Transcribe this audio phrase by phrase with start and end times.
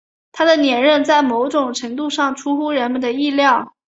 [0.31, 3.75] 他的连任在某种程度上出乎人们的意料。